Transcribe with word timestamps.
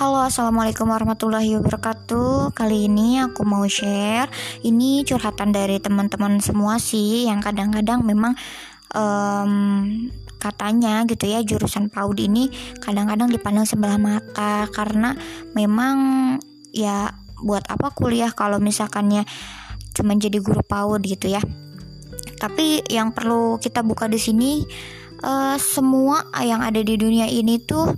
Halo 0.00 0.24
assalamualaikum 0.24 0.88
warahmatullahi 0.88 1.60
wabarakatuh. 1.60 2.56
Kali 2.56 2.88
ini 2.88 3.20
aku 3.20 3.44
mau 3.44 3.68
share 3.68 4.32
Ini 4.64 5.04
curhatan 5.04 5.52
dari 5.52 5.76
teman-teman 5.76 6.40
semua 6.40 6.80
sih 6.80 7.28
Yang 7.28 7.52
kadang-kadang 7.52 8.00
memang 8.08 8.32
um, 8.96 9.52
Katanya 10.40 11.04
gitu 11.04 11.28
ya 11.28 11.44
Jurusan 11.44 11.92
PAUD 11.92 12.16
ini 12.16 12.48
kadang-kadang 12.80 13.28
dipandang 13.28 13.68
sebelah 13.68 14.00
mata. 14.00 14.72
Karena 14.72 15.12
memang 15.52 15.96
ya 16.72 17.12
buat 17.44 17.68
apa 17.68 17.92
kuliah 17.92 18.32
kalau 18.32 18.56
misalkannya 18.56 19.28
cuma 19.92 20.16
jadi 20.16 20.40
guru 20.40 20.64
PAUD 20.64 21.04
gitu 21.04 21.28
ya. 21.28 21.44
Tapi 22.40 22.88
yang 22.88 23.12
perlu 23.12 23.60
kita 23.60 23.84
buka 23.84 24.08
di 24.08 24.16
sini 24.16 24.64
uh, 25.28 25.60
Semua 25.60 26.24
yang 26.40 26.64
ada 26.64 26.80
di 26.80 26.96
dunia 26.96 27.28
ini 27.28 27.60
tuh 27.60 27.92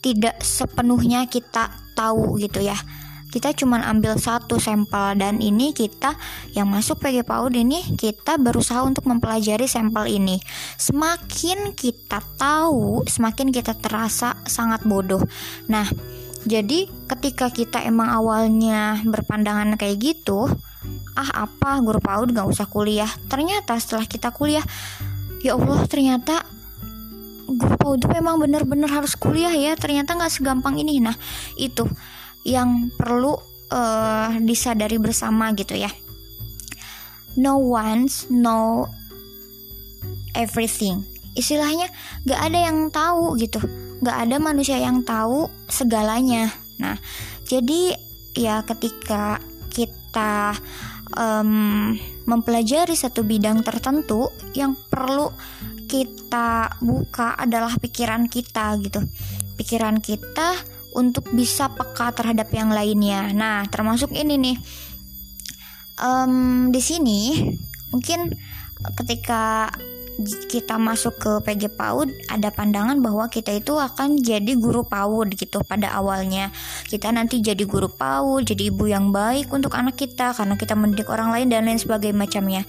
tidak 0.00 0.40
sepenuhnya 0.40 1.28
kita 1.28 1.72
tahu 1.96 2.40
gitu 2.40 2.64
ya. 2.64 2.76
Kita 3.30 3.54
cuma 3.54 3.78
ambil 3.86 4.18
satu 4.18 4.58
sampel 4.58 5.14
dan 5.14 5.38
ini 5.38 5.70
kita 5.70 6.18
yang 6.50 6.66
masuk 6.66 6.98
PG 6.98 7.22
PAUD 7.22 7.62
ini 7.62 7.78
kita 7.94 8.34
berusaha 8.42 8.82
untuk 8.82 9.06
mempelajari 9.06 9.70
sampel 9.70 10.10
ini. 10.10 10.42
Semakin 10.74 11.70
kita 11.78 12.18
tahu 12.34 13.06
semakin 13.06 13.54
kita 13.54 13.78
terasa 13.78 14.34
sangat 14.50 14.82
bodoh. 14.82 15.22
Nah 15.70 15.86
jadi 16.42 16.90
ketika 17.06 17.54
kita 17.54 17.86
emang 17.86 18.10
awalnya 18.10 18.98
berpandangan 19.06 19.78
kayak 19.78 20.02
gitu 20.02 20.50
ah 21.14 21.46
apa? 21.46 21.78
Guru 21.86 22.02
PAUD 22.02 22.34
gak 22.34 22.50
usah 22.50 22.66
kuliah. 22.66 23.10
Ternyata 23.30 23.78
setelah 23.78 24.10
kita 24.10 24.34
kuliah 24.34 24.66
ya 25.38 25.54
Allah 25.54 25.86
ternyata 25.86 26.42
guru 27.80 27.96
itu 27.96 28.06
memang 28.12 28.36
benar-benar 28.36 28.92
harus 28.92 29.16
kuliah 29.16 29.52
ya 29.56 29.72
ternyata 29.74 30.12
nggak 30.12 30.30
segampang 30.30 30.76
ini. 30.76 31.00
Nah 31.00 31.16
itu 31.56 31.88
yang 32.44 32.92
perlu 32.92 33.32
uh, 33.72 34.36
disadari 34.44 35.00
bersama 35.00 35.50
gitu 35.56 35.74
ya. 35.74 35.88
No 37.40 37.56
one's 37.56 38.28
know 38.28 38.84
everything. 40.36 41.02
Istilahnya 41.32 41.88
nggak 42.28 42.40
ada 42.40 42.58
yang 42.68 42.78
tahu 42.92 43.40
gitu. 43.40 43.64
Nggak 44.04 44.16
ada 44.28 44.36
manusia 44.36 44.76
yang 44.76 45.00
tahu 45.00 45.48
segalanya. 45.66 46.52
Nah 46.76 47.00
jadi 47.48 47.96
ya 48.36 48.62
ketika 48.62 49.40
kita 49.70 50.54
um, 51.16 51.94
mempelajari 52.26 52.94
satu 52.94 53.26
bidang 53.26 53.62
tertentu 53.66 54.30
yang 54.54 54.74
perlu 54.90 55.30
kita 55.90 56.78
buka 56.78 57.34
adalah 57.34 57.74
pikiran 57.74 58.30
kita 58.30 58.78
gitu. 58.78 59.02
Pikiran 59.58 59.98
kita 59.98 60.54
untuk 60.94 61.26
bisa 61.34 61.66
peka 61.74 62.14
terhadap 62.14 62.46
yang 62.54 62.70
lainnya. 62.70 63.34
Nah 63.34 63.66
termasuk 63.66 64.14
ini 64.14 64.38
nih. 64.38 64.56
Um, 66.00 66.70
di 66.72 66.80
sini 66.80 67.42
mungkin 67.90 68.32
ketika 68.96 69.68
kita 70.48 70.76
masuk 70.76 71.16
ke 71.16 71.32
PG 71.44 71.76
PAUD 71.80 72.08
ada 72.28 72.52
pandangan 72.52 73.00
bahwa 73.00 73.28
kita 73.32 73.56
itu 73.56 73.76
akan 73.76 74.20
jadi 74.20 74.52
guru 74.56 74.86
PAUD 74.86 75.34
gitu 75.34 75.64
pada 75.66 75.90
awalnya. 75.96 76.54
Kita 76.86 77.10
nanti 77.10 77.42
jadi 77.42 77.66
guru 77.66 77.90
PAUD 77.90 78.54
jadi 78.54 78.70
ibu 78.70 78.86
yang 78.86 79.10
baik 79.10 79.50
untuk 79.50 79.74
anak 79.74 79.98
kita 79.98 80.36
karena 80.38 80.54
kita 80.54 80.78
mendidik 80.78 81.10
orang 81.10 81.34
lain 81.34 81.50
dan 81.50 81.66
lain 81.66 81.80
sebagainya 81.82 82.16
macamnya 82.16 82.62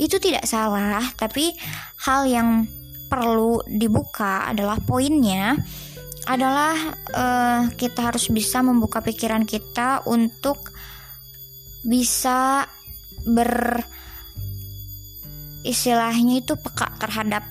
itu 0.00 0.16
tidak 0.18 0.46
salah 0.48 1.02
tapi 1.14 1.54
hal 2.02 2.26
yang 2.26 2.66
perlu 3.06 3.62
dibuka 3.68 4.48
adalah 4.50 4.80
poinnya 4.82 5.54
adalah 6.24 6.74
uh, 7.12 7.60
kita 7.76 8.10
harus 8.10 8.32
bisa 8.32 8.64
membuka 8.64 9.04
pikiran 9.04 9.44
kita 9.44 10.02
untuk 10.08 10.72
bisa 11.84 12.64
ber 13.28 13.84
istilahnya 15.64 16.40
itu 16.44 16.56
peka 16.56 16.96
terhadap 16.96 17.44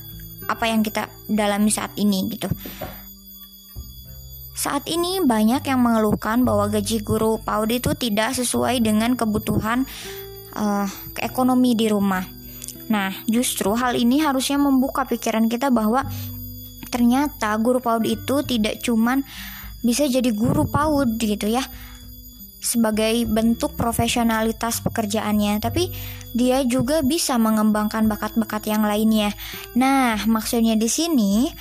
apa 0.49 0.65
yang 0.69 0.81
kita 0.81 1.09
dalami 1.29 1.69
saat 1.69 1.93
ini 1.97 2.29
gitu. 2.33 2.49
Saat 4.53 4.85
ini 4.85 5.17
banyak 5.21 5.65
yang 5.65 5.81
mengeluhkan 5.81 6.45
bahwa 6.45 6.69
gaji 6.69 7.01
guru 7.01 7.41
PAUD 7.41 7.73
itu 7.73 7.91
tidak 7.97 8.37
sesuai 8.37 8.85
dengan 8.85 9.17
kebutuhan 9.17 9.89
uh, 10.53 10.85
ekonomi 11.17 11.73
di 11.73 11.89
rumah. 11.89 12.21
Nah, 12.91 13.15
justru 13.29 13.71
hal 13.75 13.95
ini 13.95 14.19
harusnya 14.19 14.59
membuka 14.59 15.07
pikiran 15.07 15.47
kita 15.47 15.71
bahwa 15.71 16.03
ternyata 16.91 17.55
guru 17.57 17.81
PAUD 17.81 18.05
itu 18.05 18.35
tidak 18.45 18.83
cuman 18.83 19.25
bisa 19.81 20.07
jadi 20.07 20.29
guru 20.31 20.69
PAUD 20.69 21.17
gitu 21.19 21.49
ya 21.49 21.63
sebagai 22.63 23.27
bentuk 23.27 23.75
profesionalitas 23.75 24.79
pekerjaannya, 24.79 25.59
tapi 25.59 25.91
dia 26.31 26.63
juga 26.63 27.03
bisa 27.03 27.35
mengembangkan 27.35 28.07
bakat-bakat 28.07 28.71
yang 28.71 28.87
lainnya. 28.87 29.35
Nah, 29.75 30.15
maksudnya 30.23 30.79
di 30.79 30.87
sini 30.87 31.51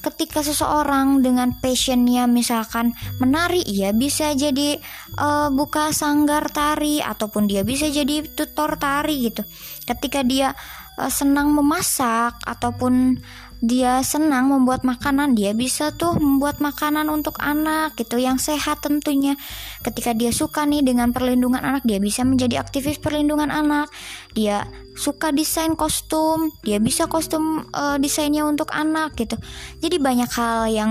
ketika 0.00 0.40
seseorang 0.40 1.20
dengan 1.20 1.52
passionnya 1.60 2.24
misalkan 2.24 2.96
menari 3.20 3.60
ya 3.68 3.92
bisa 3.92 4.32
jadi 4.32 4.80
uh, 5.20 5.52
buka 5.52 5.92
sanggar 5.92 6.48
tari 6.48 7.04
ataupun 7.04 7.44
dia 7.44 7.60
bisa 7.60 7.86
jadi 7.92 8.24
tutor 8.32 8.80
tari 8.80 9.28
gitu. 9.28 9.44
Ketika 9.84 10.24
dia 10.24 10.56
uh, 10.96 11.12
senang 11.12 11.52
memasak 11.52 12.40
ataupun 12.48 13.20
dia 13.60 14.00
senang 14.00 14.48
membuat 14.48 14.88
makanan, 14.88 15.36
dia 15.36 15.52
bisa 15.52 15.92
tuh 15.92 16.16
membuat 16.16 16.64
makanan 16.64 17.12
untuk 17.12 17.36
anak 17.36 17.92
gitu 18.00 18.16
yang 18.16 18.40
sehat 18.40 18.80
tentunya. 18.80 19.36
Ketika 19.84 20.16
dia 20.16 20.32
suka 20.32 20.64
nih 20.64 20.80
dengan 20.80 21.12
perlindungan 21.12 21.60
anak, 21.60 21.84
dia 21.84 22.00
bisa 22.00 22.24
menjadi 22.24 22.56
aktivis 22.56 22.96
perlindungan 22.96 23.52
anak. 23.52 23.92
Dia 24.32 24.64
suka 24.96 25.28
desain 25.28 25.76
kostum, 25.76 26.56
dia 26.64 26.80
bisa 26.80 27.04
kostum 27.04 27.68
uh, 27.76 28.00
desainnya 28.00 28.48
untuk 28.48 28.72
anak 28.72 29.12
gitu. 29.20 29.36
Jadi 29.84 29.96
banyak 30.00 30.30
hal 30.32 30.72
yang 30.72 30.90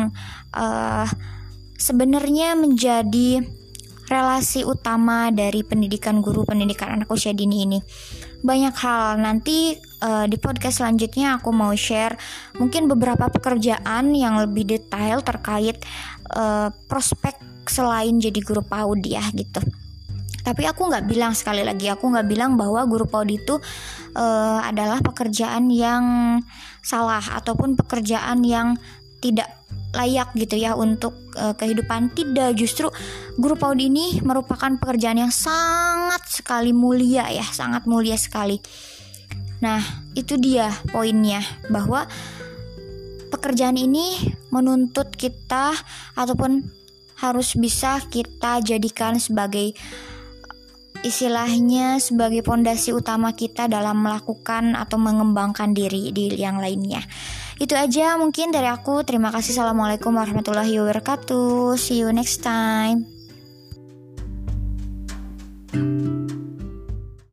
uh, 0.53 1.09
sebenarnya 1.73 2.53
menjadi 2.53 3.41
relasi 4.09 4.65
utama 4.65 5.29
dari 5.29 5.61
pendidikan 5.61 6.19
guru 6.19 6.41
pendidikan 6.41 6.97
anak 6.97 7.13
usia 7.13 7.29
dini 7.29 7.69
ini 7.69 7.79
banyak 8.41 8.73
hal 8.73 9.21
nanti 9.21 9.77
uh, 10.03 10.25
di 10.25 10.37
podcast 10.39 10.81
selanjutnya 10.83 11.39
aku 11.39 11.51
mau 11.51 11.71
share 11.75 12.15
mungkin 12.57 12.87
beberapa 12.87 13.27
pekerjaan 13.27 14.15
yang 14.15 14.39
lebih 14.39 14.67
detail 14.67 15.21
terkait 15.23 15.79
uh, 16.35 16.71
prospek 16.87 17.35
selain 17.69 18.17
jadi 18.17 18.39
guru 18.41 18.65
PAUD 18.65 19.05
ya 19.05 19.23
gitu. 19.35 19.61
Tapi 20.39 20.65
aku 20.65 20.89
nggak 20.89 21.05
bilang 21.05 21.37
sekali 21.37 21.61
lagi 21.61 21.91
aku 21.91 22.09
nggak 22.09 22.25
bilang 22.25 22.57
bahwa 22.57 22.81
guru 22.89 23.05
PAUD 23.05 23.29
itu 23.29 23.55
uh, 24.17 24.59
adalah 24.65 25.03
pekerjaan 25.03 25.69
yang 25.69 26.03
salah 26.81 27.21
ataupun 27.37 27.77
pekerjaan 27.77 28.41
yang 28.41 28.73
tidak 29.19 29.51
layak 29.93 30.29
gitu 30.37 30.57
ya 30.57 30.73
untuk 30.73 31.13
uh, 31.37 31.53
kehidupan. 31.53 32.09
Tidak 32.17 32.57
justru 32.57 32.89
guru 33.37 33.53
PAUD 33.53 33.79
ini 33.83 34.17
merupakan 34.25 34.73
pekerjaan 34.81 35.21
yang 35.21 35.33
sangat 35.33 36.25
sekali 36.25 36.73
mulia 36.73 37.29
ya 37.29 37.45
sangat 37.45 37.85
mulia 37.85 38.17
sekali 38.17 38.57
nah 39.59 39.83
itu 40.15 40.39
dia 40.39 40.71
poinnya 40.91 41.43
bahwa 41.67 42.07
pekerjaan 43.29 43.77
ini 43.77 44.35
menuntut 44.49 45.13
kita 45.13 45.75
ataupun 46.17 46.65
harus 47.19 47.53
bisa 47.59 47.99
kita 48.07 48.63
jadikan 48.63 49.19
sebagai 49.19 49.75
istilahnya 50.99 51.99
sebagai 52.03 52.43
pondasi 52.43 52.91
utama 52.91 53.31
kita 53.31 53.71
dalam 53.71 54.03
melakukan 54.03 54.75
atau 54.75 54.99
mengembangkan 54.99 55.71
diri 55.71 56.11
di 56.11 56.35
yang 56.35 56.59
lainnya. 56.59 56.99
Itu 57.59 57.75
aja 57.75 58.15
mungkin 58.15 58.51
dari 58.51 58.67
aku. 58.67 59.03
Terima 59.03 59.31
kasih. 59.31 59.55
Assalamualaikum 59.55 60.15
warahmatullahi 60.15 60.79
wabarakatuh. 60.79 61.75
See 61.75 62.03
you 62.03 62.11
next 62.11 62.43
time. 62.43 63.07